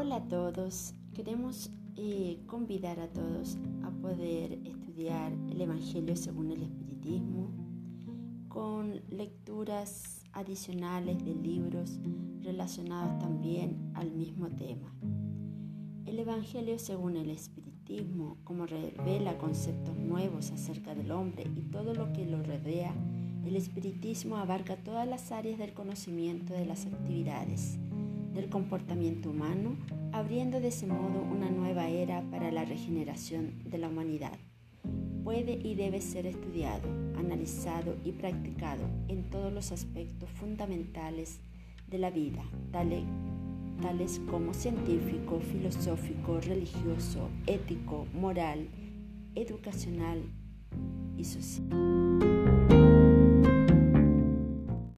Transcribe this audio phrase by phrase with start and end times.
[0.00, 6.62] Hola a todos, queremos eh, convidar a todos a poder estudiar el Evangelio según el
[6.62, 7.50] Espiritismo
[8.46, 11.98] con lecturas adicionales de libros
[12.42, 14.94] relacionados también al mismo tema.
[16.06, 22.12] El Evangelio según el Espiritismo, como revela conceptos nuevos acerca del hombre y todo lo
[22.12, 22.94] que lo rodea,
[23.44, 27.80] el Espiritismo abarca todas las áreas del conocimiento de las actividades
[28.38, 29.76] del comportamiento humano,
[30.12, 34.38] abriendo de ese modo una nueva era para la regeneración de la humanidad.
[35.24, 36.88] Puede y debe ser estudiado,
[37.18, 41.40] analizado y practicado en todos los aspectos fundamentales
[41.88, 43.02] de la vida, tales,
[43.82, 48.68] tales como científico, filosófico, religioso, ético, moral,
[49.34, 50.22] educacional
[51.16, 52.07] y social.